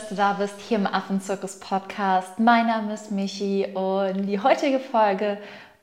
[0.00, 2.38] dass du da bist hier im Affenzirkus Podcast.
[2.38, 5.36] Mein Name ist Michi und die heutige Folge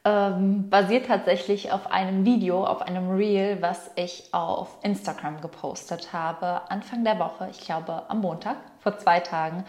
[0.06, 6.62] ähm, basiert tatsächlich auf einem Video, auf einem Reel, was ich auf Instagram gepostet habe,
[6.72, 9.66] Anfang der Woche, ich glaube am Montag, vor zwei Tagen.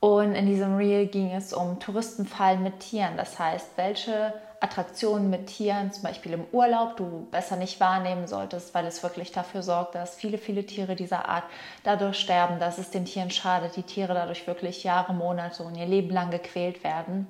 [0.00, 3.18] Und in diesem Reel ging es um Touristenfallen mit Tieren.
[3.18, 8.74] Das heißt, welche Attraktionen mit Tieren, zum Beispiel im Urlaub, du besser nicht wahrnehmen solltest,
[8.74, 11.44] weil es wirklich dafür sorgt, dass viele, viele Tiere dieser Art
[11.82, 15.86] dadurch sterben, dass es den Tieren schadet, die Tiere dadurch wirklich Jahre, Monate und ihr
[15.86, 17.26] Leben lang gequält werden.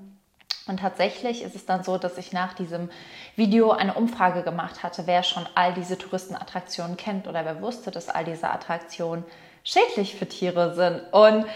[0.66, 2.90] Und tatsächlich ist es dann so, dass ich nach diesem
[3.36, 8.08] Video eine Umfrage gemacht hatte, wer schon all diese Touristenattraktionen kennt oder wer wusste, dass
[8.08, 9.24] all diese Attraktionen
[9.62, 11.02] schädlich für Tiere sind.
[11.12, 11.46] Und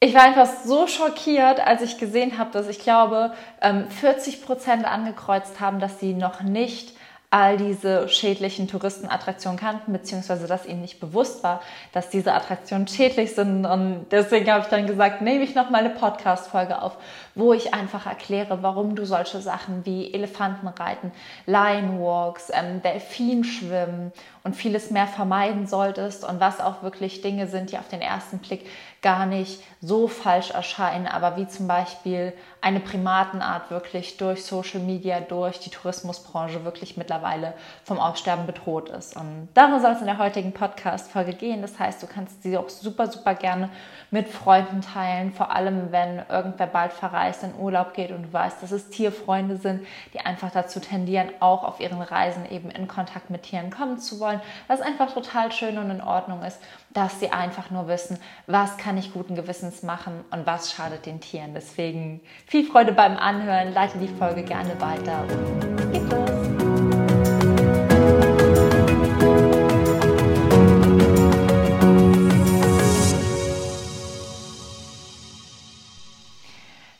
[0.00, 4.84] ich war einfach so schockiert, als ich gesehen habe, dass ich glaube, 40 ähm, Prozent
[4.84, 6.96] angekreuzt haben, dass sie noch nicht
[7.30, 11.60] all diese schädlichen Touristenattraktionen kannten, beziehungsweise dass ihnen nicht bewusst war,
[11.92, 13.66] dass diese Attraktionen schädlich sind.
[13.66, 16.96] Und deswegen habe ich dann gesagt, nehme ich noch mal eine Podcast-Folge auf,
[17.34, 21.10] wo ich einfach erkläre, warum du solche Sachen wie Elefantenreiten,
[21.46, 24.12] Lionwalks, ähm, Delfinschwimmen
[24.44, 28.38] und vieles mehr vermeiden solltest und was auch wirklich Dinge sind, die auf den ersten
[28.38, 28.66] Blick
[29.06, 35.20] gar nicht so falsch erscheinen, aber wie zum Beispiel eine Primatenart wirklich durch Social Media,
[35.20, 37.52] durch die Tourismusbranche wirklich mittlerweile
[37.84, 39.16] vom Aussterben bedroht ist.
[39.16, 41.62] Und darum soll es in der heutigen Podcast-Folge gehen.
[41.62, 43.70] Das heißt, du kannst sie auch super, super gerne
[44.10, 48.60] mit Freunden teilen, vor allem wenn irgendwer bald verreist, in Urlaub geht und du weißt,
[48.60, 53.30] dass es Tierfreunde sind, die einfach dazu tendieren, auch auf ihren Reisen eben in Kontakt
[53.30, 56.60] mit Tieren kommen zu wollen, was einfach total schön und in Ordnung ist,
[56.96, 61.20] dass sie einfach nur wissen, was kann ich guten Gewissens machen und was schadet den
[61.20, 61.52] Tieren.
[61.52, 66.30] Deswegen viel Freude beim Anhören, leite die Folge gerne weiter und geht los!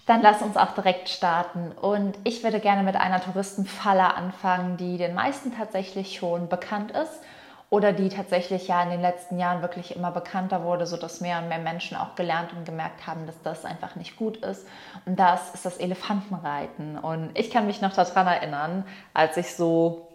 [0.05, 1.73] Dann lass uns auch direkt starten.
[1.73, 7.21] Und ich würde gerne mit einer Touristenfalle anfangen, die den meisten tatsächlich schon bekannt ist
[7.69, 11.49] oder die tatsächlich ja in den letzten Jahren wirklich immer bekannter wurde, sodass mehr und
[11.49, 14.67] mehr Menschen auch gelernt und gemerkt haben, dass das einfach nicht gut ist.
[15.05, 16.97] Und das ist das Elefantenreiten.
[16.97, 18.85] Und ich kann mich noch daran erinnern,
[19.15, 20.09] als ich so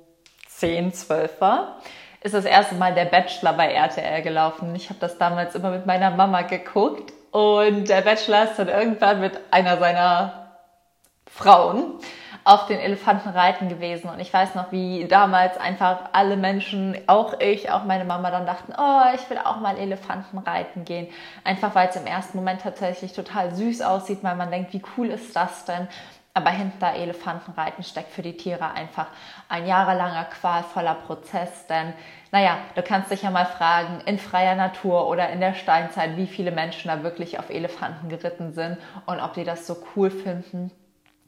[0.48, 1.78] 10, 12 war,
[2.22, 4.74] ist das erste Mal der Bachelor bei RTL gelaufen.
[4.76, 9.20] Ich habe das damals immer mit meiner Mama geguckt und der Bachelor ist dann irgendwann
[9.20, 10.52] mit einer seiner
[11.26, 11.96] Frauen
[12.44, 14.10] auf den Elefanten reiten gewesen.
[14.10, 18.46] Und ich weiß noch, wie damals einfach alle Menschen, auch ich, auch meine Mama dann
[18.46, 21.08] dachten, oh, ich will auch mal Elefanten reiten gehen.
[21.44, 25.08] Einfach weil es im ersten Moment tatsächlich total süß aussieht, weil man denkt, wie cool
[25.08, 25.88] ist das denn?
[26.34, 29.08] Aber hinter Elefantenreiten steckt für die Tiere einfach
[29.50, 31.68] ein jahrelanger qualvoller Prozess.
[31.68, 31.94] Denn,
[32.32, 36.28] naja, du kannst dich ja mal fragen, in freier Natur oder in der Steinzeit, wie
[36.28, 40.72] viele Menschen da wirklich auf Elefanten geritten sind und ob die das so cool finden.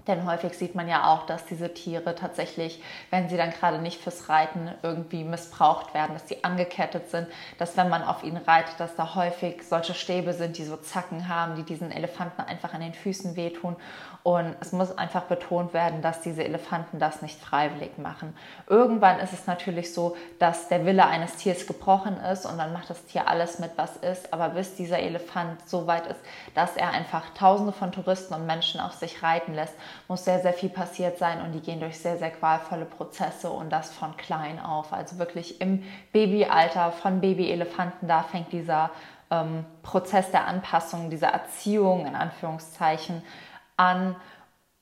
[0.07, 4.01] Denn häufig sieht man ja auch, dass diese Tiere tatsächlich, wenn sie dann gerade nicht
[4.01, 7.27] fürs Reiten irgendwie missbraucht werden, dass sie angekettet sind,
[7.57, 11.29] dass wenn man auf ihnen reitet, dass da häufig solche Stäbe sind, die so Zacken
[11.29, 13.77] haben, die diesen Elefanten einfach an den Füßen wehtun.
[14.23, 18.33] Und es muss einfach betont werden, dass diese Elefanten das nicht freiwillig machen.
[18.67, 22.89] Irgendwann ist es natürlich so, dass der Wille eines Tiers gebrochen ist und dann macht
[22.89, 24.31] das Tier alles mit, was ist.
[24.31, 26.21] Aber bis dieser Elefant so weit ist,
[26.55, 29.73] dass er einfach Tausende von Touristen und Menschen auf sich reiten lässt,
[30.07, 33.69] muss sehr, sehr viel passiert sein und die gehen durch sehr, sehr qualvolle Prozesse und
[33.69, 34.93] das von klein auf.
[34.93, 38.91] Also wirklich im Babyalter von Babyelefanten, da fängt dieser
[39.31, 43.23] ähm, Prozess der Anpassung, dieser Erziehung in Anführungszeichen
[43.77, 44.15] an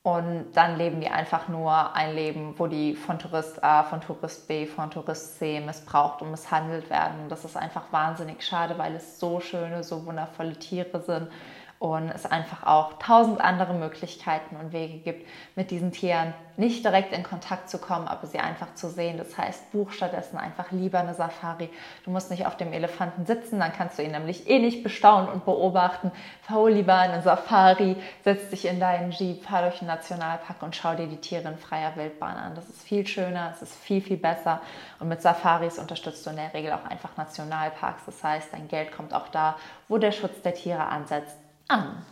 [0.04, 4.48] und dann leben die einfach nur ein Leben, wo die von Tourist A, von Tourist
[4.48, 7.28] B, von Tourist C missbraucht und misshandelt werden.
[7.28, 11.28] Das ist einfach wahnsinnig schade, weil es so schöne, so wundervolle Tiere sind
[11.82, 15.26] und es einfach auch tausend andere Möglichkeiten und Wege gibt,
[15.56, 19.18] mit diesen Tieren nicht direkt in Kontakt zu kommen, aber sie einfach zu sehen.
[19.18, 21.68] Das heißt, buch stattdessen einfach lieber eine Safari.
[22.04, 25.28] Du musst nicht auf dem Elefanten sitzen, dann kannst du ihn nämlich eh nicht bestaunen
[25.28, 26.12] und beobachten.
[26.42, 30.94] Fahr lieber eine Safari, setz dich in deinen Jeep, fahr durch den Nationalpark und schau
[30.94, 32.54] dir die Tiere in freier Wildbahn an.
[32.54, 34.60] Das ist viel schöner, es ist viel, viel besser.
[35.00, 38.04] Und mit Safaris unterstützt du in der Regel auch einfach Nationalparks.
[38.06, 39.56] Das heißt, dein Geld kommt auch da,
[39.88, 42.04] wo der Schutz der Tiere ansetzt an.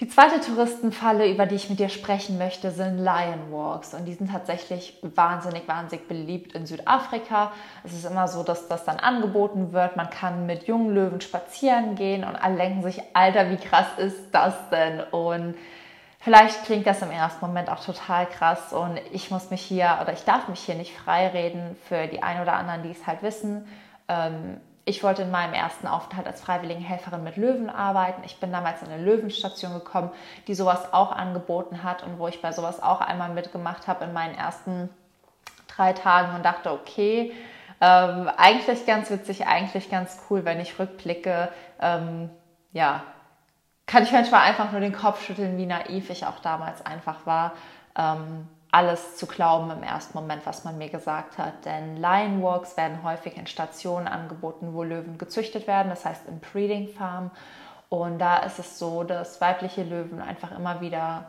[0.00, 3.94] Die zweite Touristenfalle, über die ich mit dir sprechen möchte, sind Lion Walks.
[3.94, 7.50] Und die sind tatsächlich wahnsinnig, wahnsinnig beliebt in Südafrika.
[7.82, 9.96] Es ist immer so, dass das dann angeboten wird.
[9.96, 14.30] Man kann mit jungen Löwen spazieren gehen und alle denken sich, Alter, wie krass ist
[14.30, 15.00] das denn?
[15.10, 15.56] Und
[16.20, 18.72] vielleicht klingt das im ersten Moment auch total krass.
[18.72, 22.40] Und ich muss mich hier oder ich darf mich hier nicht freireden für die ein
[22.40, 23.66] oder anderen, die es halt wissen.
[24.06, 28.22] Ähm, ich wollte in meinem ersten Aufenthalt als Freiwilligenhelferin mit Löwen arbeiten.
[28.24, 30.10] Ich bin damals in eine Löwenstation gekommen,
[30.46, 34.14] die sowas auch angeboten hat und wo ich bei sowas auch einmal mitgemacht habe in
[34.14, 34.88] meinen ersten
[35.68, 37.34] drei Tagen und dachte, okay,
[37.82, 41.50] ähm, eigentlich ganz witzig, eigentlich ganz cool, wenn ich rückblicke.
[41.80, 42.30] Ähm,
[42.72, 43.02] ja,
[43.86, 47.52] kann ich manchmal einfach nur den Kopf schütteln, wie naiv ich auch damals einfach war.
[47.94, 51.64] Ähm, alles zu glauben im ersten Moment, was man mir gesagt hat.
[51.64, 56.40] Denn Lion Walks werden häufig in Stationen angeboten, wo Löwen gezüchtet werden, das heißt in
[56.40, 57.30] Breeding Farm.
[57.88, 61.26] Und da ist es so, dass weibliche Löwen einfach immer wieder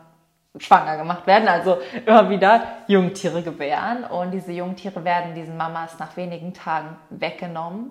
[0.58, 4.04] schwanger gemacht werden, also immer wieder Jungtiere gebären.
[4.04, 7.90] Und diese Jungtiere werden diesen Mamas nach wenigen Tagen weggenommen.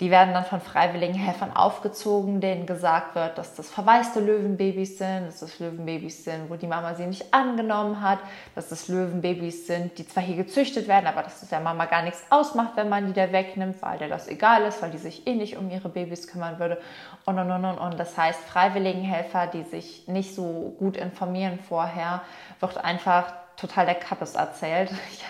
[0.00, 5.26] Die werden dann von freiwilligen Helfern aufgezogen, denen gesagt wird, dass das verwaiste Löwenbabys sind,
[5.26, 8.18] dass das Löwenbabys sind, wo die Mama sie nicht angenommen hat,
[8.54, 12.02] dass das Löwenbabys sind, die zwar hier gezüchtet werden, aber dass es der Mama gar
[12.02, 15.26] nichts ausmacht, wenn man die da wegnimmt, weil der das egal ist, weil die sich
[15.26, 16.78] eh nicht um ihre Babys kümmern würde
[17.24, 17.78] und und und und.
[17.78, 17.98] und.
[17.98, 22.20] Das heißt, freiwilligen Helfer, die sich nicht so gut informieren vorher,
[22.60, 24.90] wird einfach total der Kappes erzählt.
[25.10, 25.24] Ich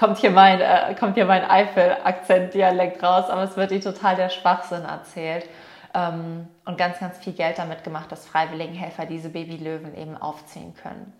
[0.00, 4.30] kommt hier mein, äh, kommt hier mein Eifel-Akzent-Dialekt raus, aber es wird ihnen total der
[4.30, 5.46] Schwachsinn erzählt.
[5.92, 11.12] Ähm, und ganz, ganz viel Geld damit gemacht, dass Freiwilligenhelfer diese Babylöwen eben aufziehen können.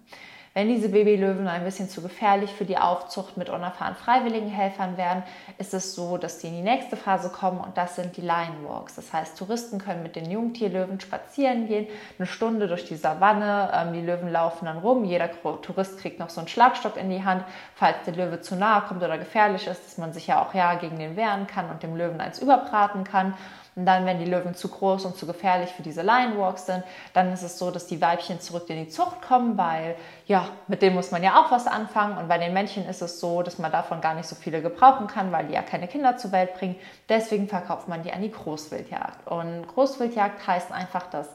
[0.61, 5.23] Wenn diese Babylöwen ein bisschen zu gefährlich für die Aufzucht mit unerfahrenen Freiwilligenhelfern werden,
[5.57, 8.69] ist es so, dass die in die nächste Phase kommen und das sind die Lion
[8.69, 8.97] Walks.
[8.97, 11.87] Das heißt, Touristen können mit den Jungtierlöwen spazieren gehen,
[12.19, 13.71] eine Stunde durch die Savanne.
[13.73, 15.05] Ähm, die Löwen laufen dann rum.
[15.05, 15.31] Jeder
[15.62, 17.43] Tourist kriegt noch so einen Schlagstock in die Hand,
[17.75, 20.75] falls der Löwe zu nahe kommt oder gefährlich ist, dass man sich ja auch ja
[20.75, 23.33] gegen den wehren kann und dem Löwen eins überbraten kann.
[23.81, 26.85] Und dann, wenn die Löwen zu groß und zu gefährlich für diese Lion Walks sind,
[27.15, 29.97] dann ist es so, dass die Weibchen zurück in die Zucht kommen, weil
[30.27, 32.19] ja, mit denen muss man ja auch was anfangen.
[32.19, 35.06] Und bei den Männchen ist es so, dass man davon gar nicht so viele gebrauchen
[35.06, 36.77] kann, weil die ja keine Kinder zur Welt bringen.
[37.09, 39.27] Deswegen verkauft man die an die Großwildjagd.
[39.27, 41.31] Und Großwildjagd heißt einfach, dass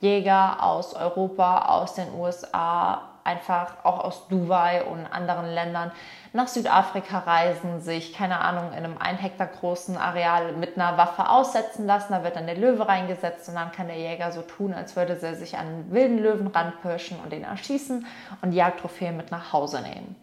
[0.00, 5.92] Jäger aus Europa, aus den USA, einfach auch aus Dubai und anderen Ländern
[6.32, 11.28] nach Südafrika reisen, sich, keine Ahnung, in einem ein Hektar großen Areal mit einer Waffe
[11.28, 12.12] aussetzen lassen.
[12.12, 15.18] Da wird dann der Löwe reingesetzt und dann kann der Jäger so tun, als würde
[15.20, 18.06] er sich an einen wilden Löwen ranpirschen und den erschießen
[18.42, 20.16] und die Jagdtrophäe mit nach Hause nehmen.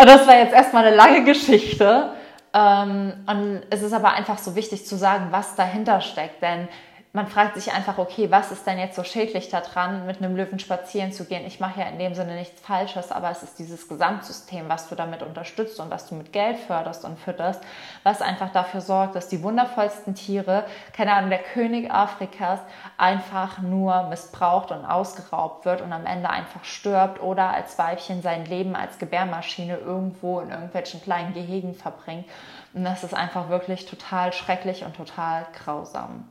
[0.00, 2.10] Und das war jetzt erstmal eine lange Geschichte.
[2.54, 6.68] Ähm, und es ist aber einfach so wichtig zu sagen, was dahinter steckt, denn
[7.14, 10.58] man fragt sich einfach, okay, was ist denn jetzt so schädlich daran, mit einem Löwen
[10.58, 11.46] spazieren zu gehen?
[11.46, 14.96] Ich mache ja in dem Sinne nichts Falsches, aber es ist dieses Gesamtsystem, was du
[14.96, 17.62] damit unterstützt und was du mit Geld förderst und fütterst,
[18.02, 22.58] was einfach dafür sorgt, dass die wundervollsten Tiere, keine Ahnung, der König Afrikas,
[22.98, 28.44] einfach nur missbraucht und ausgeraubt wird und am Ende einfach stirbt oder als Weibchen sein
[28.44, 32.26] Leben als Gebärmaschine irgendwo in irgendwelchen kleinen Gehegen verbringt.
[32.72, 36.24] Und das ist einfach wirklich total schrecklich und total grausam.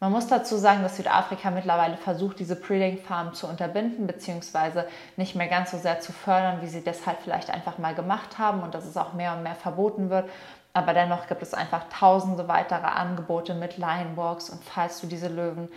[0.00, 4.86] Man muss dazu sagen, dass Südafrika mittlerweile versucht, diese Breeding Farm zu unterbinden, beziehungsweise
[5.16, 8.38] nicht mehr ganz so sehr zu fördern, wie sie das halt vielleicht einfach mal gemacht
[8.38, 10.30] haben und dass es auch mehr und mehr verboten wird.
[10.72, 15.68] Aber dennoch gibt es einfach tausende weitere Angebote mit Lionwalks und falls du diese Löwen,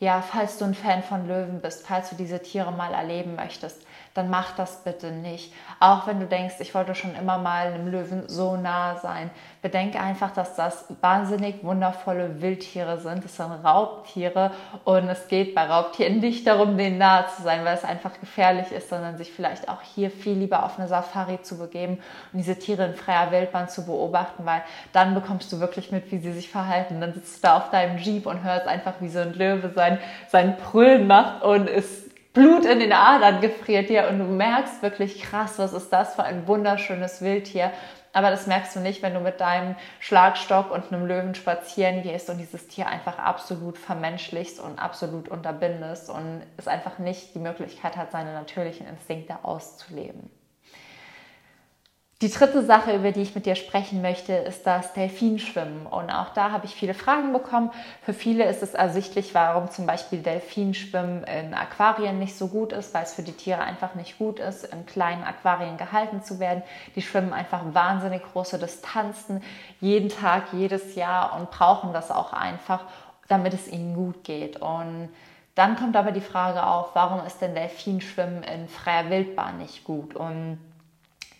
[0.00, 3.86] ja, falls du ein Fan von Löwen bist, falls du diese Tiere mal erleben möchtest,
[4.14, 5.52] dann mach das bitte nicht.
[5.78, 9.30] Auch wenn du denkst, ich wollte schon immer mal einem Löwen so nah sein.
[9.62, 13.24] Bedenke einfach, dass das wahnsinnig wundervolle Wildtiere sind.
[13.24, 14.50] Das sind Raubtiere
[14.84, 18.72] und es geht bei Raubtieren nicht darum, denen nahe zu sein, weil es einfach gefährlich
[18.72, 21.98] ist, sondern sich vielleicht auch hier viel lieber auf eine Safari zu begeben
[22.32, 24.62] und diese Tiere in freier Wildbahn zu beobachten, weil
[24.92, 27.00] dann bekommst du wirklich mit, wie sie sich verhalten.
[27.00, 29.98] Dann sitzt du da auf deinem Jeep und hörst einfach, wie so ein Löwe sein,
[30.28, 35.20] sein Brüllen macht und ist Blut in den Adern gefriert dir und du merkst wirklich
[35.20, 37.72] krass, was ist das für ein wunderschönes Wildtier.
[38.12, 42.30] Aber das merkst du nicht, wenn du mit deinem Schlagstock und einem Löwen spazieren gehst
[42.30, 47.96] und dieses Tier einfach absolut vermenschlichst und absolut unterbindest und es einfach nicht die Möglichkeit
[47.96, 50.30] hat, seine natürlichen Instinkte auszuleben.
[52.22, 55.86] Die dritte Sache, über die ich mit dir sprechen möchte, ist das Delfinschwimmen.
[55.86, 57.70] Und auch da habe ich viele Fragen bekommen.
[58.02, 62.92] Für viele ist es ersichtlich, warum zum Beispiel Delfinschwimmen in Aquarien nicht so gut ist,
[62.92, 66.62] weil es für die Tiere einfach nicht gut ist, in kleinen Aquarien gehalten zu werden.
[66.94, 69.42] Die schwimmen einfach wahnsinnig große Distanzen,
[69.80, 72.84] jeden Tag, jedes Jahr und brauchen das auch einfach,
[73.28, 74.60] damit es ihnen gut geht.
[74.60, 75.08] Und
[75.54, 80.14] dann kommt aber die Frage auf, warum ist denn Delfinschwimmen in freier Wildbahn nicht gut?
[80.14, 80.58] Und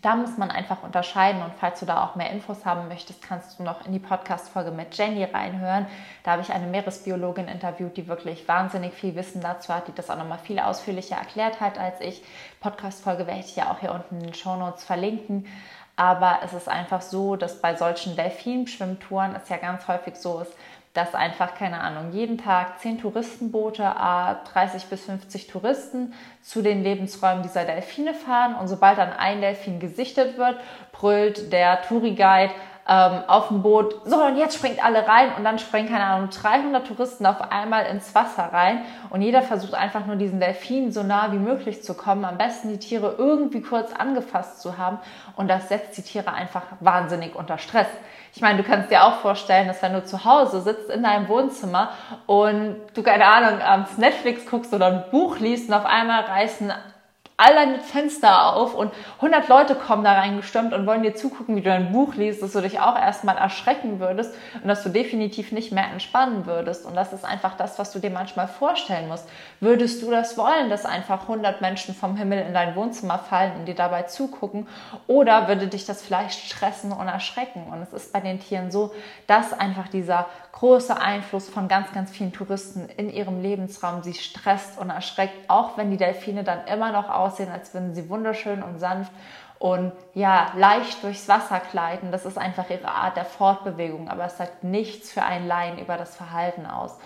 [0.03, 3.59] da muss man einfach unterscheiden und falls du da auch mehr Infos haben möchtest, kannst
[3.59, 5.87] du noch in die Podcast-Folge mit Jenny reinhören.
[6.23, 10.09] Da habe ich eine Meeresbiologin interviewt, die wirklich wahnsinnig viel Wissen dazu hat, die das
[10.09, 12.23] auch nochmal viel ausführlicher erklärt hat als ich.
[12.61, 15.47] Podcast-Folge werde ich ja auch hier unten in den Show Notes verlinken.
[15.97, 20.55] Aber es ist einfach so, dass bei solchen Delfinschwimmtouren es ja ganz häufig so ist,
[20.93, 27.45] dass einfach, keine Ahnung, jeden Tag 10 Touristenboote, 30 bis 50 Touristen zu den Lebensräumen
[27.45, 28.57] dieser Delfine fahren.
[28.57, 30.57] Und sobald dann ein Delfin gesichtet wird,
[30.93, 32.53] brüllt der Touriguide
[32.89, 36.31] ähm, auf dem Boot, so und jetzt springt alle rein und dann springen, keine Ahnung,
[36.31, 41.03] 300 Touristen auf einmal ins Wasser rein und jeder versucht einfach nur diesen Delfin so
[41.03, 44.99] nah wie möglich zu kommen, am besten die Tiere irgendwie kurz angefasst zu haben
[45.37, 47.89] und das setzt die Tiere einfach wahnsinnig unter Stress.
[48.35, 51.29] Ich meine, du kannst dir auch vorstellen, dass wenn du zu Hause sitzt in deinem
[51.29, 51.91] Wohnzimmer
[52.27, 56.73] und du, keine Ahnung, abends Netflix guckst oder ein Buch liest und auf einmal reißen
[57.41, 61.63] all deine Fenster auf und 100 Leute kommen da reingestürmt und wollen dir zugucken, wie
[61.63, 65.51] du ein Buch liest, dass du dich auch erstmal erschrecken würdest und dass du definitiv
[65.51, 66.85] nicht mehr entspannen würdest.
[66.85, 69.27] Und das ist einfach das, was du dir manchmal vorstellen musst.
[69.59, 73.65] Würdest du das wollen, dass einfach 100 Menschen vom Himmel in dein Wohnzimmer fallen und
[73.67, 74.69] dir dabei zugucken?
[75.07, 77.65] Oder würde dich das vielleicht stressen und erschrecken?
[77.73, 78.93] Und es ist bei den Tieren so,
[79.27, 84.79] dass einfach dieser große Einfluss von ganz, ganz vielen Touristen in ihrem Lebensraum sie stresst
[84.79, 88.79] und erschreckt, auch wenn die Delfine dann immer noch aussehen, als würden sie wunderschön und
[88.79, 89.13] sanft
[89.59, 92.11] und ja, leicht durchs Wasser gleiten.
[92.11, 95.97] Das ist einfach ihre Art der Fortbewegung, aber es sagt nichts für einen Laien über
[95.97, 96.99] das Verhalten aus.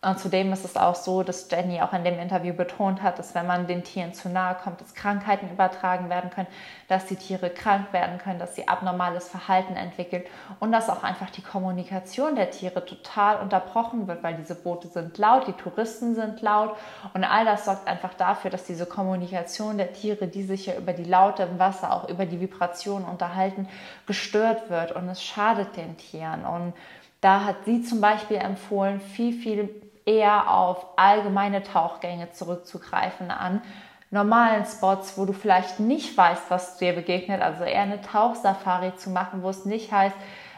[0.00, 3.34] Und zudem ist es auch so, dass Jenny auch in dem Interview betont hat, dass
[3.34, 6.46] wenn man den Tieren zu nahe kommt, dass Krankheiten übertragen werden können,
[6.86, 10.22] dass die Tiere krank werden können, dass sie abnormales Verhalten entwickeln
[10.60, 15.18] und dass auch einfach die Kommunikation der Tiere total unterbrochen wird, weil diese Boote sind
[15.18, 16.76] laut, die Touristen sind laut
[17.12, 20.92] und all das sorgt einfach dafür, dass diese Kommunikation der Tiere, die sich ja über
[20.92, 23.68] die Laute im Wasser, auch über die Vibrationen unterhalten,
[24.06, 26.44] gestört wird und es schadet den Tieren.
[26.44, 26.72] Und
[27.20, 33.60] da hat sie zum Beispiel empfohlen, viel, viel eher auf allgemeine Tauchgänge zurückzugreifen an
[34.10, 39.10] normalen Spots, wo du vielleicht nicht weißt, was dir begegnet, also eher eine Tauchsafari zu
[39.10, 40.16] machen, wo es nicht heißt,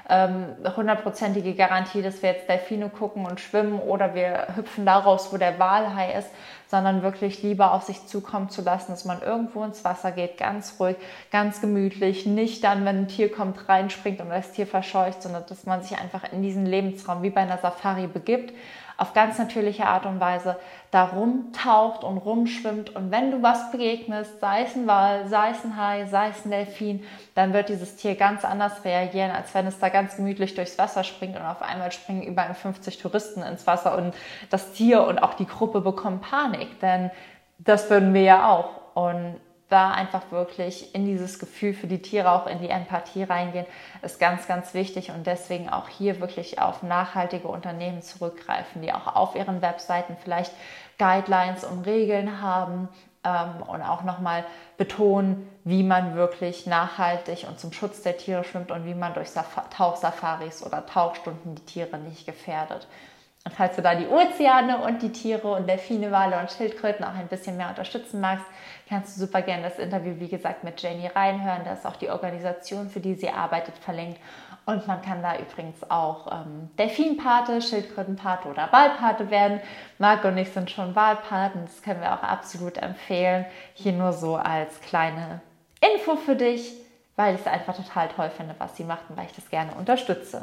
[0.09, 5.37] ähm, hundertprozentige Garantie, dass wir jetzt Delfine gucken und schwimmen oder wir hüpfen daraus, wo
[5.37, 6.29] der Walhai ist,
[6.67, 10.77] sondern wirklich lieber auf sich zukommen zu lassen, dass man irgendwo ins Wasser geht, ganz
[10.81, 10.97] ruhig,
[11.31, 15.65] ganz gemütlich, nicht dann, wenn ein Tier kommt, reinspringt und das Tier verscheucht, sondern dass
[15.65, 18.53] man sich einfach in diesen Lebensraum wie bei einer Safari begibt,
[19.01, 20.57] auf ganz natürliche Art und Weise
[20.91, 22.95] da rumtaucht und rumschwimmt.
[22.95, 26.45] Und wenn du was begegnest, sei es ein Wal, sei es ein Hai, sei es
[26.45, 27.03] ein Delfin,
[27.35, 31.03] dann wird dieses Tier ganz anders reagieren, als wenn es da ganz gemütlich durchs Wasser
[31.03, 34.15] springt und auf einmal springen über 50 Touristen ins Wasser und
[34.51, 36.79] das Tier und auch die Gruppe bekommen Panik.
[36.81, 37.11] Denn
[37.59, 38.69] das würden wir ja auch.
[38.95, 39.41] Und
[39.71, 43.67] da einfach wirklich in dieses Gefühl für die Tiere, auch in die Empathie reingehen,
[44.03, 49.15] ist ganz, ganz wichtig und deswegen auch hier wirklich auf nachhaltige Unternehmen zurückgreifen, die auch
[49.15, 50.53] auf ihren Webseiten vielleicht
[50.99, 52.89] Guidelines und Regeln haben
[53.25, 54.45] ähm, und auch nochmal
[54.77, 59.31] betonen, wie man wirklich nachhaltig und zum Schutz der Tiere schwimmt und wie man durch
[59.71, 62.87] Tauchsafaris oder Tauchstunden die Tiere nicht gefährdet.
[63.45, 67.15] Und falls du da die Ozeane und die Tiere und Delfine, Wale und Schildkröten auch
[67.15, 68.45] ein bisschen mehr unterstützen magst,
[68.87, 71.63] kannst du super gerne das Interview, wie gesagt, mit Janie reinhören.
[71.65, 74.21] Da ist auch die Organisation, für die sie arbeitet, verlinkt.
[74.67, 79.61] Und man kann da übrigens auch ähm, Delfinpate, Schildkrötenpate oder Walpate werden.
[79.99, 83.47] Marc und ich sind schon Walpaten, das können wir auch absolut empfehlen.
[83.73, 85.41] Hier nur so als kleine
[85.81, 86.75] Info für dich,
[87.17, 89.73] weil ich es einfach total toll finde, was sie macht und weil ich das gerne
[89.73, 90.43] unterstütze.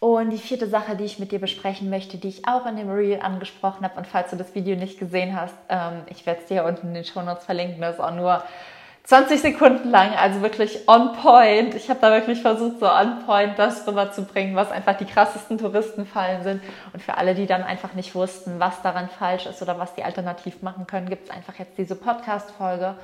[0.00, 2.88] Und die vierte Sache, die ich mit dir besprechen möchte, die ich auch in dem
[2.88, 6.46] Reel angesprochen habe, und falls du das Video nicht gesehen hast, ähm, ich werde es
[6.46, 8.44] dir unten in den Show Notes verlinken, das ist auch nur
[9.08, 11.74] 20 Sekunden lang, also wirklich on point.
[11.74, 16.44] Ich habe da wirklich versucht, so on point das rüberzubringen, was einfach die krassesten Touristenfallen
[16.44, 16.62] sind.
[16.92, 20.04] Und für alle, die dann einfach nicht wussten, was daran falsch ist oder was die
[20.04, 22.96] alternativ machen können, gibt es einfach jetzt diese Podcast-Folge.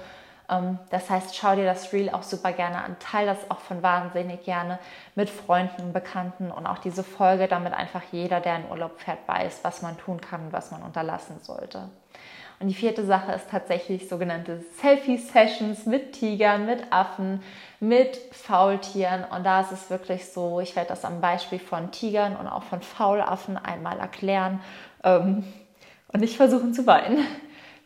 [0.49, 3.83] Ähm, das heißt, schau dir das Reel auch super gerne an, teile das auch von
[3.83, 4.79] wahnsinnig gerne
[5.15, 9.61] mit Freunden, Bekannten und auch diese Folge, damit einfach jeder, der in Urlaub fährt, weiß,
[9.63, 11.89] was man tun kann und was man unterlassen sollte.
[12.61, 17.43] Und die vierte Sache ist tatsächlich sogenannte Selfie-Sessions mit Tigern, mit Affen,
[17.81, 19.25] mit Faultieren.
[19.25, 22.63] Und da ist es wirklich so, ich werde das am Beispiel von Tigern und auch
[22.63, 24.61] von Faulaffen einmal erklären
[25.03, 25.45] ähm,
[26.13, 27.27] und nicht versuchen zu weinen.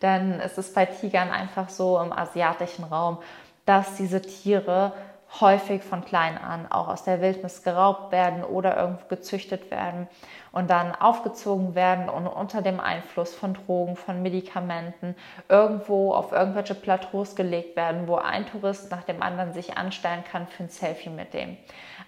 [0.02, 3.19] Denn es ist bei Tigern einfach so im asiatischen Raum,
[3.67, 4.93] dass diese Tiere
[5.40, 10.09] häufig von klein an auch aus der Wildnis geraubt werden oder irgendwo gezüchtet werden.
[10.50, 15.14] und dann aufgezogen werden und unter dem Einfluss von Drogen, von Medikamenten
[15.49, 20.47] irgendwo auf irgendwelche Plateaus gelegt werden, wo ein Tourist nach dem anderen sich anstellen kann
[20.47, 21.57] für ein Selfie mit dem.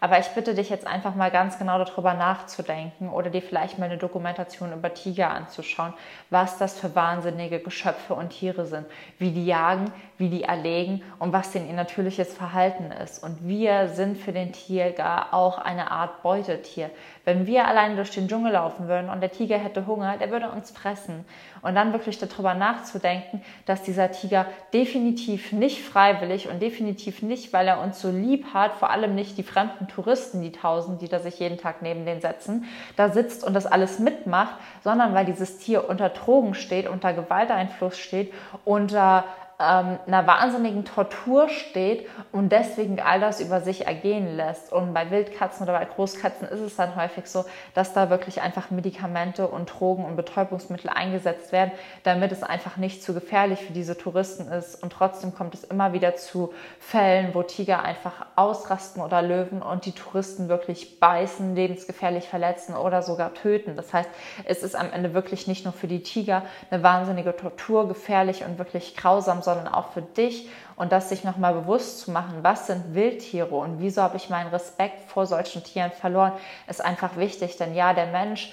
[0.01, 3.85] Aber ich bitte dich jetzt einfach mal ganz genau darüber nachzudenken oder dir vielleicht mal
[3.85, 5.93] eine Dokumentation über Tiger anzuschauen,
[6.31, 8.87] was das für wahnsinnige Geschöpfe und Tiere sind,
[9.19, 13.25] wie die jagen, wie die erlegen und was denn ihr natürliches Verhalten ist.
[13.25, 16.91] Und wir sind für den Tiger auch eine Art Beutetier.
[17.25, 20.51] Wenn wir alleine durch den Dschungel laufen würden und der Tiger hätte Hunger, der würde
[20.51, 21.25] uns fressen.
[21.63, 27.69] Und dann wirklich darüber nachzudenken, dass dieser Tiger definitiv nicht freiwillig und definitiv nicht, weil
[27.69, 31.19] er uns so lieb hat, vor allem nicht die fremden Touristen, die tausend, die da
[31.19, 32.65] sich jeden Tag neben den setzen,
[32.97, 37.99] da sitzt und das alles mitmacht, sondern weil dieses Tier unter Drogen steht, unter Gewalteinfluss
[37.99, 38.33] steht,
[38.65, 39.25] unter
[39.61, 44.73] ähm, einer wahnsinnigen Tortur steht und deswegen all das über sich ergehen lässt.
[44.73, 48.71] Und bei Wildkatzen oder bei Großkatzen ist es dann häufig so, dass da wirklich einfach
[48.71, 51.73] Medikamente und Drogen und Betäubungsmittel eingesetzt werden,
[52.05, 54.83] damit es einfach nicht zu gefährlich für diese Touristen ist.
[54.83, 59.85] Und trotzdem kommt es immer wieder zu Fällen, wo Tiger einfach ausrasten oder Löwen und
[59.85, 63.77] die Touristen wirklich beißen, lebensgefährlich verletzen oder sogar töten.
[63.77, 64.09] Das heißt,
[64.47, 68.59] es ist am Ende wirklich nicht nur für die Tiger eine wahnsinnige Tortur, gefährlich und
[68.59, 72.95] wirklich grausam, sondern auch für dich und das sich nochmal bewusst zu machen, was sind
[72.95, 76.33] Wildtiere und wieso habe ich meinen Respekt vor solchen Tieren verloren,
[76.69, 77.57] ist einfach wichtig.
[77.57, 78.53] Denn ja, der Mensch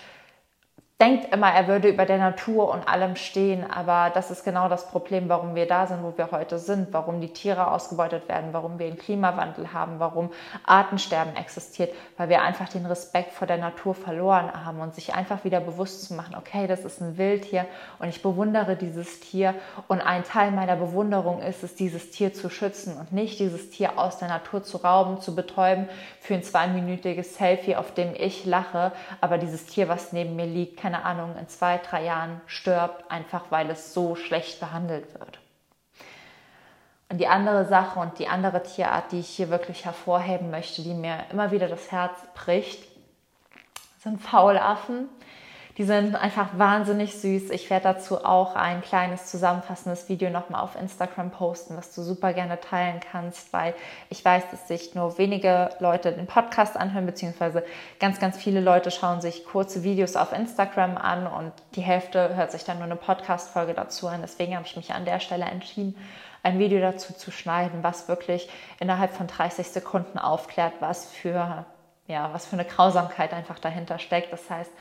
[0.99, 4.87] denkt immer, er würde über der Natur und allem stehen, aber das ist genau das
[4.87, 8.79] Problem, warum wir da sind, wo wir heute sind, warum die Tiere ausgebeutet werden, warum
[8.79, 10.31] wir einen Klimawandel haben, warum
[10.65, 15.43] Artensterben existiert, weil wir einfach den Respekt vor der Natur verloren haben und sich einfach
[15.43, 17.67] wieder bewusst zu machen, okay, das ist ein Wildtier
[17.99, 19.53] und ich bewundere dieses Tier
[19.87, 23.99] und ein Teil meiner Bewunderung ist es, dieses Tier zu schützen und nicht dieses Tier
[23.99, 25.87] aus der Natur zu rauben, zu betäuben
[26.21, 30.86] für ein zweiminütiges Selfie, auf dem ich lache, aber dieses Tier, was neben mir liegt,
[30.87, 35.39] keine Ahnung, in zwei, drei Jahren stirbt, einfach weil es so schlecht behandelt wird.
[37.09, 40.93] Und die andere Sache und die andere Tierart, die ich hier wirklich hervorheben möchte, die
[40.93, 42.81] mir immer wieder das Herz bricht,
[43.99, 45.09] sind Faulaffen.
[45.77, 47.51] Die sind einfach wahnsinnig süß.
[47.51, 52.33] Ich werde dazu auch ein kleines zusammenfassendes Video nochmal auf Instagram posten, was du super
[52.33, 53.75] gerne teilen kannst, weil
[54.09, 57.63] ich weiß, dass sich nur wenige Leute den Podcast anhören, beziehungsweise
[57.99, 62.51] ganz, ganz viele Leute schauen sich kurze Videos auf Instagram an und die Hälfte hört
[62.51, 64.21] sich dann nur eine Podcast-Folge dazu an.
[64.21, 65.95] Deswegen habe ich mich an der Stelle entschieden,
[66.41, 71.65] ein Video dazu zu schneiden, was wirklich innerhalb von 30 Sekunden aufklärt, was für,
[72.07, 74.33] ja, was für eine Grausamkeit einfach dahinter steckt.
[74.33, 74.71] Das heißt,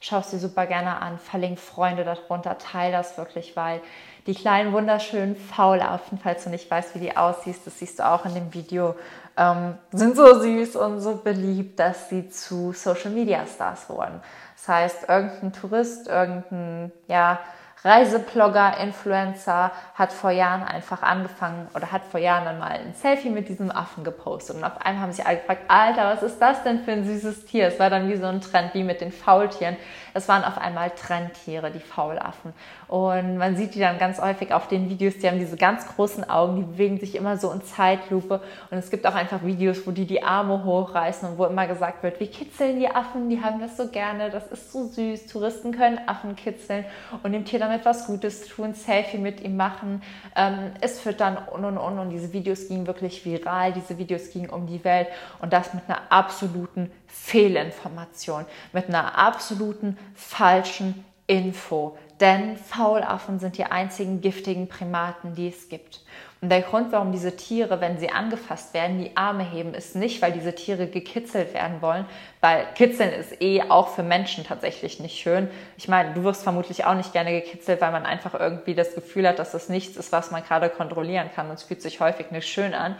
[0.00, 3.80] schau es dir super gerne an, verlink Freunde darunter, teile das wirklich, weil
[4.26, 8.24] die kleinen wunderschönen Faulaffen, falls du nicht weißt, wie die aussiehst, das siehst du auch
[8.24, 8.96] in dem Video,
[9.36, 14.20] ähm, sind so süß und so beliebt, dass sie zu Social Media Stars wurden.
[14.56, 17.38] Das heißt, irgendein Tourist, irgendein, ja,
[17.86, 23.30] Reiseblogger, Influencer hat vor Jahren einfach angefangen oder hat vor Jahren dann mal ein Selfie
[23.30, 24.56] mit diesem Affen gepostet.
[24.56, 27.46] Und auf einmal haben sich alle gefragt, Alter, was ist das denn für ein süßes
[27.46, 27.68] Tier?
[27.68, 29.76] Es war dann wie so ein Trend, wie mit den Faultieren.
[30.14, 32.54] Es waren auf einmal Trendtiere, die Faulaffen.
[32.88, 36.28] Und man sieht die dann ganz häufig auf den Videos, die haben diese ganz großen
[36.28, 38.40] Augen, die bewegen sich immer so in Zeitlupe.
[38.70, 42.02] Und es gibt auch einfach Videos, wo die die Arme hochreißen und wo immer gesagt
[42.02, 45.26] wird, wir kitzeln die Affen, die haben das so gerne, das ist so süß.
[45.26, 46.84] Touristen können Affen kitzeln
[47.22, 50.02] und dem Tier damit etwas Gutes tun, Selfie mit ihm machen,
[50.34, 51.98] ähm, es füttern und und und.
[51.98, 55.08] Und diese Videos gingen wirklich viral, diese Videos gingen um die Welt
[55.40, 61.96] und das mit einer absoluten Fehlinformation, mit einer absoluten falschen Info.
[62.20, 66.02] Denn Faulaffen sind die einzigen giftigen Primaten, die es gibt.
[66.42, 70.20] Und der Grund, warum diese Tiere, wenn sie angefasst werden, die Arme heben, ist nicht,
[70.20, 72.04] weil diese Tiere gekitzelt werden wollen,
[72.42, 75.48] weil Kitzeln ist eh auch für Menschen tatsächlich nicht schön.
[75.78, 79.26] Ich meine, du wirst vermutlich auch nicht gerne gekitzelt, weil man einfach irgendwie das Gefühl
[79.26, 81.48] hat, dass das nichts ist, was man gerade kontrollieren kann.
[81.48, 82.96] Und es fühlt sich häufig nicht schön an.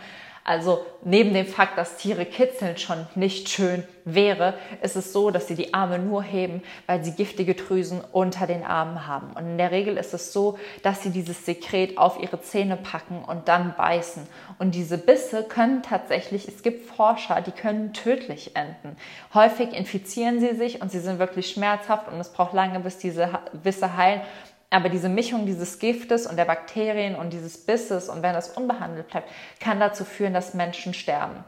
[0.47, 5.49] Also neben dem Fakt, dass Tiere kitzeln schon nicht schön wäre, ist es so, dass
[5.49, 9.33] sie die Arme nur heben, weil sie giftige Drüsen unter den Armen haben.
[9.33, 13.25] Und in der Regel ist es so, dass sie dieses Sekret auf ihre Zähne packen
[13.27, 14.25] und dann beißen.
[14.57, 18.95] Und diese Bisse können tatsächlich, es gibt Forscher, die können tödlich enden.
[19.33, 23.29] Häufig infizieren sie sich und sie sind wirklich schmerzhaft und es braucht lange, bis diese
[23.63, 24.21] Bisse heilen.
[24.69, 29.07] Aber diese Mischung dieses Giftes und der Bakterien und dieses Bisses und wenn das unbehandelt
[29.07, 31.43] bleibt, kann dazu führen, dass Menschen sterben.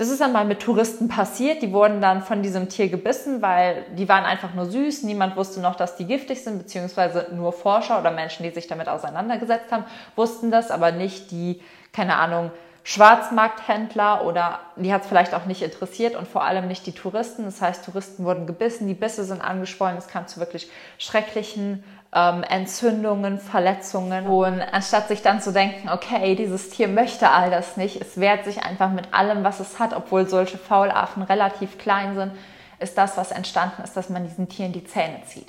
[0.00, 1.60] Das ist dann mal mit Touristen passiert.
[1.60, 5.02] Die wurden dann von diesem Tier gebissen, weil die waren einfach nur süß.
[5.02, 8.88] Niemand wusste noch, dass die giftig sind, beziehungsweise nur Forscher oder Menschen, die sich damit
[8.88, 9.84] auseinandergesetzt haben,
[10.16, 11.60] wussten das, aber nicht die,
[11.92, 12.50] keine Ahnung,
[12.82, 17.44] Schwarzmarkthändler oder die hat es vielleicht auch nicht interessiert und vor allem nicht die Touristen.
[17.44, 22.42] Das heißt, Touristen wurden gebissen, die Bisse sind angeschwollen, es kam zu wirklich schrecklichen ähm,
[22.42, 24.26] Entzündungen, Verletzungen.
[24.26, 28.44] Und anstatt sich dann zu denken, okay, dieses Tier möchte all das nicht, es wehrt
[28.44, 32.32] sich einfach mit allem, was es hat, obwohl solche Faulaffen relativ klein sind,
[32.78, 35.48] ist das, was entstanden ist, dass man diesen Tieren die Zähne zieht.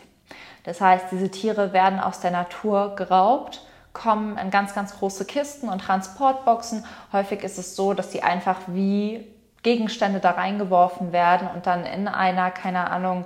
[0.64, 3.62] Das heißt, diese Tiere werden aus der Natur geraubt,
[3.94, 6.86] kommen in ganz, ganz große Kisten und Transportboxen.
[7.12, 9.28] Häufig ist es so, dass sie einfach wie
[9.64, 13.26] Gegenstände da reingeworfen werden und dann in einer, keine Ahnung,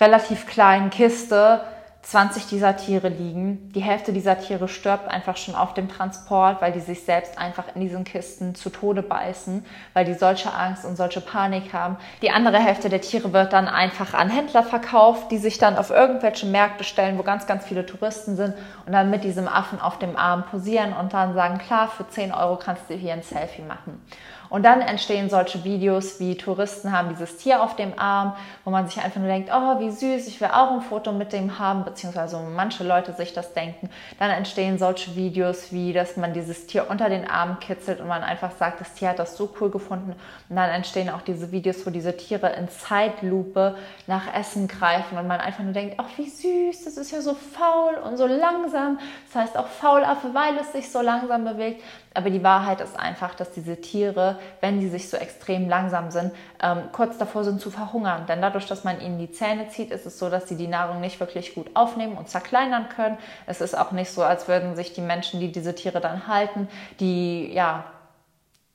[0.00, 1.60] relativ kleinen Kiste
[2.08, 3.70] 20 dieser Tiere liegen.
[3.74, 7.64] Die Hälfte dieser Tiere stirbt einfach schon auf dem Transport, weil die sich selbst einfach
[7.74, 11.98] in diesen Kisten zu Tode beißen, weil die solche Angst und solche Panik haben.
[12.22, 15.90] Die andere Hälfte der Tiere wird dann einfach an Händler verkauft, die sich dann auf
[15.90, 18.54] irgendwelche Märkte stellen, wo ganz, ganz viele Touristen sind
[18.86, 22.32] und dann mit diesem Affen auf dem Arm posieren und dann sagen, klar, für 10
[22.32, 24.00] Euro kannst du hier ein Selfie machen.
[24.50, 28.34] Und dann entstehen solche Videos, wie Touristen haben dieses Tier auf dem Arm,
[28.64, 31.32] wo man sich einfach nur denkt, oh, wie süß, ich will auch ein Foto mit
[31.32, 33.90] dem haben, beziehungsweise manche Leute sich das denken.
[34.18, 38.22] Dann entstehen solche Videos, wie dass man dieses Tier unter den Arm kitzelt und man
[38.22, 40.14] einfach sagt, das Tier hat das so cool gefunden.
[40.48, 45.26] Und dann entstehen auch diese Videos, wo diese Tiere in Zeitlupe nach Essen greifen und
[45.26, 48.98] man einfach nur denkt, ach, wie süß, das ist ja so faul und so langsam.
[49.26, 51.82] Das heißt auch Faulaffe, weil es sich so langsam bewegt.
[52.14, 56.32] Aber die Wahrheit ist einfach, dass diese Tiere, wenn die sich so extrem langsam sind,
[56.62, 58.26] ähm, kurz davor sind zu verhungern.
[58.26, 61.00] Denn dadurch, dass man ihnen die Zähne zieht, ist es so, dass sie die Nahrung
[61.00, 63.18] nicht wirklich gut aufnehmen und zerkleinern können.
[63.46, 66.68] Es ist auch nicht so, als würden sich die Menschen, die diese Tiere dann halten,
[67.00, 67.84] die, ja,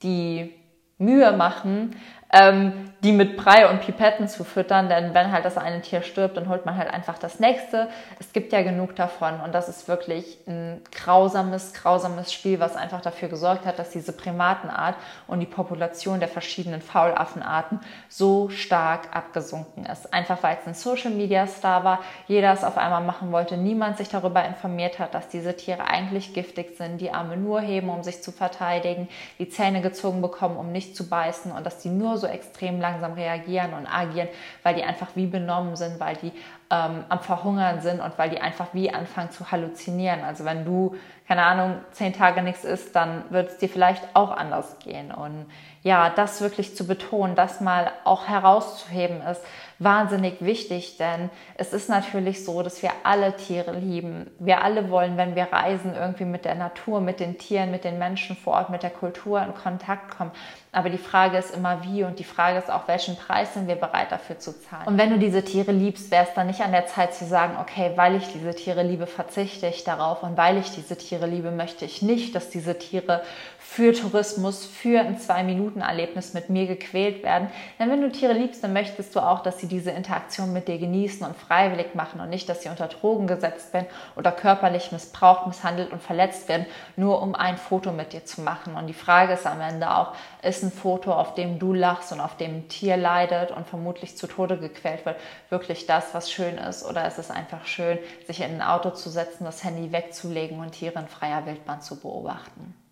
[0.01, 0.53] die
[0.97, 1.95] Mühe machen,
[2.31, 6.37] ähm, die mit Brei und Pipetten zu füttern, denn wenn halt das eine Tier stirbt,
[6.37, 7.89] dann holt man halt einfach das nächste.
[8.17, 13.01] Es gibt ja genug davon und das ist wirklich ein grausames, grausames Spiel, was einfach
[13.01, 14.95] dafür gesorgt hat, dass diese Primatenart
[15.27, 20.13] und die Population der verschiedenen Faulaffenarten so stark abgesunken ist.
[20.13, 23.97] Einfach weil es ein Social Media Star war, jeder es auf einmal machen wollte, niemand
[23.97, 28.01] sich darüber informiert hat, dass diese Tiere eigentlich giftig sind, die Arme nur heben, um
[28.01, 32.17] sich zu verteidigen, die Zähne gezogen bekommen, um nicht zu beißen und dass die nur
[32.17, 34.29] so extrem lang langsam reagieren und agieren,
[34.63, 36.31] weil die einfach wie benommen sind, weil die
[36.69, 40.23] ähm, am Verhungern sind und weil die einfach wie anfangen zu halluzinieren.
[40.23, 40.95] Also wenn du,
[41.27, 45.11] keine Ahnung, zehn Tage nichts isst, dann wird es dir vielleicht auch anders gehen.
[45.11, 45.45] Und
[45.81, 49.41] ja, das wirklich zu betonen, das mal auch herauszuheben ist
[49.79, 54.29] wahnsinnig wichtig, denn es ist natürlich so, dass wir alle Tiere lieben.
[54.39, 57.99] Wir alle wollen, wenn wir reisen, irgendwie mit der Natur, mit den Tieren, mit den
[57.99, 60.31] Menschen vor Ort, mit der Kultur in Kontakt kommen.
[60.71, 63.75] Aber die Frage ist immer wie und die Frage ist auch, welchen Preis sind wir
[63.75, 64.87] bereit dafür zu zahlen.
[64.87, 67.57] Und wenn du diese Tiere liebst, wäre es dann nicht an der Zeit zu sagen,
[67.61, 71.51] okay, weil ich diese Tiere liebe, verzichte ich darauf und weil ich diese Tiere liebe,
[71.51, 73.21] möchte ich nicht, dass diese Tiere
[73.65, 77.49] für Tourismus, für ein Zwei-Minuten-Erlebnis mit mir gequält werden.
[77.79, 80.77] Denn wenn du Tiere liebst, dann möchtest du auch, dass sie diese Interaktion mit dir
[80.77, 85.47] genießen und freiwillig machen und nicht, dass sie unter Drogen gesetzt werden oder körperlich missbraucht,
[85.47, 88.75] misshandelt und verletzt werden, nur um ein Foto mit dir zu machen.
[88.75, 92.19] Und die Frage ist am Ende auch, ist ein Foto, auf dem du lachst und
[92.19, 95.17] auf dem ein Tier leidet und vermutlich zu Tode gequält wird,
[95.49, 96.85] wirklich das, was schön ist?
[96.85, 97.97] Oder ist es einfach schön,
[98.27, 101.99] sich in ein Auto zu setzen, das Handy wegzulegen und Tiere in freier Wildbahn zu
[101.99, 102.82] beobachten?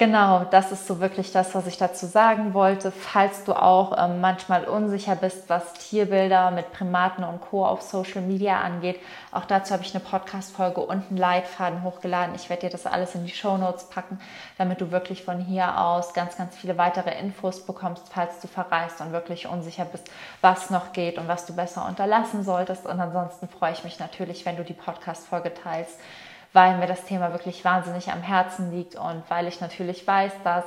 [0.00, 2.92] Genau, das ist so wirklich das, was ich dazu sagen wollte.
[2.92, 7.66] Falls du auch ähm, manchmal unsicher bist, was Tierbilder mit Primaten und Co.
[7.66, 9.00] auf Social Media angeht,
[9.32, 12.36] auch dazu habe ich eine Podcast-Folge und einen Leitfaden hochgeladen.
[12.36, 14.20] Ich werde dir das alles in die Show Notes packen,
[14.56, 19.00] damit du wirklich von hier aus ganz, ganz viele weitere Infos bekommst, falls du verreist
[19.00, 20.08] und wirklich unsicher bist,
[20.42, 22.86] was noch geht und was du besser unterlassen solltest.
[22.86, 25.98] Und ansonsten freue ich mich natürlich, wenn du die Podcast-Folge teilst
[26.52, 30.64] weil mir das Thema wirklich wahnsinnig am Herzen liegt und weil ich natürlich weiß, dass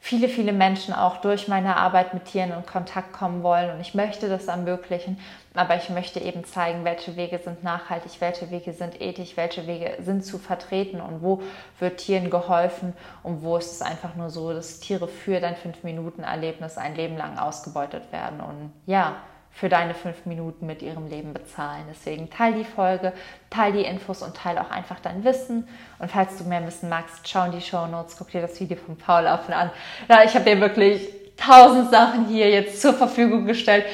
[0.00, 3.94] viele, viele Menschen auch durch meine Arbeit mit Tieren in Kontakt kommen wollen und ich
[3.94, 5.18] möchte das ermöglichen,
[5.54, 9.98] aber ich möchte eben zeigen, welche Wege sind nachhaltig, welche Wege sind ethisch, welche Wege
[10.00, 11.40] sind zu vertreten und wo
[11.78, 16.78] wird Tieren geholfen und wo ist es einfach nur so, dass Tiere für dein 5-Minuten-Erlebnis
[16.78, 18.40] ein Leben lang ausgebeutet werden.
[18.40, 19.14] Und ja,
[19.52, 21.84] für deine fünf Minuten mit ihrem Leben bezahlen.
[21.90, 23.12] Deswegen teil die Folge,
[23.50, 25.68] teil die Infos und teil auch einfach dein Wissen.
[25.98, 28.76] Und falls du mehr wissen magst, schau in die Show Notes, guck dir das Video
[28.76, 29.70] von Paul Affen an.
[30.08, 33.84] Ja, ich habe dir wirklich tausend Sachen hier jetzt zur Verfügung gestellt.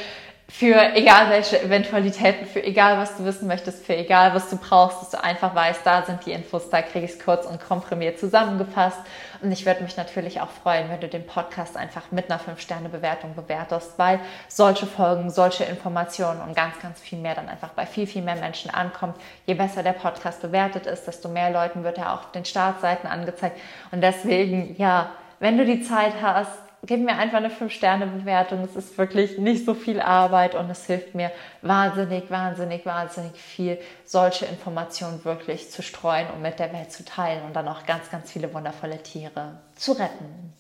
[0.51, 5.03] Für egal welche Eventualitäten, für egal was du wissen möchtest, für egal was du brauchst,
[5.03, 8.19] dass du einfach weißt, da sind die Infos, da kriege ich es kurz und komprimiert
[8.19, 8.99] zusammengefasst.
[9.43, 13.35] Und ich würde mich natürlich auch freuen, wenn du den Podcast einfach mit einer 5-Sterne-Bewertung
[13.35, 18.07] bewertest, weil solche Folgen, solche Informationen und ganz, ganz viel mehr dann einfach bei viel,
[18.07, 19.17] viel mehr Menschen ankommt.
[19.45, 23.07] Je besser der Podcast bewertet ist, desto mehr Leuten wird er auch auf den Startseiten
[23.07, 23.61] angezeigt.
[23.93, 28.63] Und deswegen, ja, wenn du die Zeit hast, gib mir einfach eine 5-Sterne-Bewertung.
[28.63, 31.31] Es ist wirklich nicht so viel Arbeit und es hilft mir
[31.63, 37.45] wahnsinnig, wahnsinnig, wahnsinnig viel, solche Informationen wirklich zu streuen und mit der Welt zu teilen
[37.45, 40.53] und dann auch ganz, ganz viele wundervolle Tiere zu retten.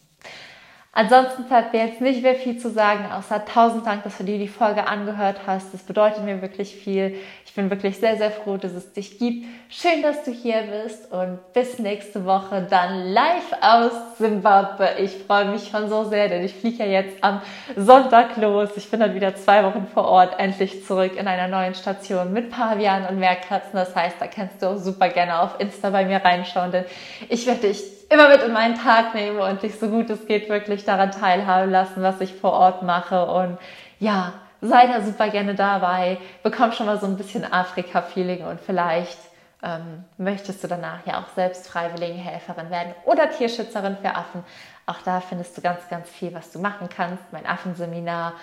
[0.93, 4.39] Ansonsten bleibt mir jetzt nicht mehr viel zu sagen, außer tausend Dank, dass du dir
[4.39, 5.73] die Folge angehört hast.
[5.75, 7.15] Das bedeutet mir wirklich viel.
[7.45, 9.45] Ich bin wirklich sehr, sehr froh, dass es dich gibt.
[9.69, 14.95] Schön, dass du hier bist und bis nächste Woche dann live aus Zimbabwe.
[14.99, 17.43] Ich freue mich schon so sehr, denn ich fliege ja jetzt am
[17.77, 18.71] Sonntag los.
[18.77, 22.51] Ich bin dann wieder zwei Wochen vor Ort, endlich zurück in einer neuen Station mit
[22.51, 23.75] Pavian und Meerkatzen.
[23.75, 26.87] Das heißt, da kannst du auch super gerne auf Insta bei mir reinschauen, denn
[27.29, 30.49] ich werde dich immer mit in meinen Tag nehme und dich so gut es geht
[30.49, 33.27] wirklich daran teilhaben lassen, was ich vor Ort mache.
[33.27, 33.59] Und
[33.99, 39.19] ja, sei da super gerne dabei, bekomm schon mal so ein bisschen Afrika-Feeling und vielleicht
[39.63, 44.45] ähm, möchtest du danach ja auch selbst Freiwilligenhelferin werden oder Tierschützerin für Affen.
[44.87, 47.23] Auch da findest du ganz, ganz viel, was du machen kannst.
[47.33, 48.35] Mein Affenseminar,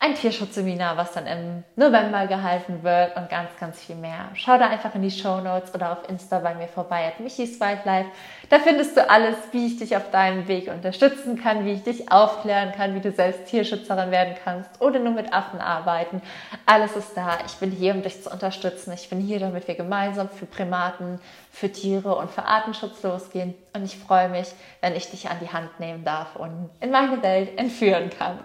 [0.00, 4.28] ein Tierschutzseminar, was dann im November gehalten wird und ganz, ganz viel mehr.
[4.34, 7.60] Schau da einfach in die Show Notes oder auf Insta bei mir vorbei at Michis
[7.60, 8.10] Wildlife.
[8.50, 12.10] Da findest du alles, wie ich dich auf deinem Weg unterstützen kann, wie ich dich
[12.10, 16.22] aufklären kann, wie du selbst Tierschützerin werden kannst oder nur mit Affen arbeiten.
[16.64, 17.38] Alles ist da.
[17.46, 18.92] Ich bin hier, um dich zu unterstützen.
[18.94, 23.54] Ich bin hier, damit wir gemeinsam für Primaten, für Tiere und für Artenschutz losgehen.
[23.74, 24.48] Und ich freue mich,
[24.80, 28.38] wenn ich dich an die Hand nehmen darf und in meine Welt entführen kann.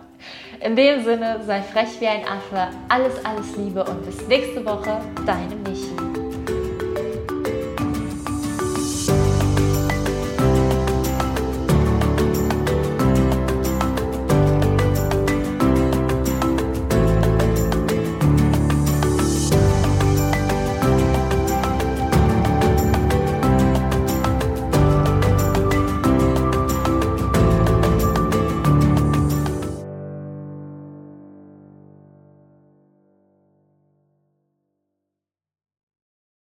[0.59, 5.01] In dem Sinne, sei frech wie ein Affe, alles, alles Liebe und bis nächste Woche,
[5.25, 6.12] deine Michi.